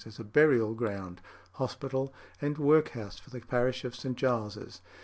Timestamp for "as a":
0.03-0.23